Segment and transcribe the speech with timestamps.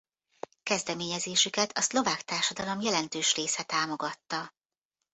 [0.63, 4.53] Kezdeményezésüket a szlovák társadalom jelentős része támogatta.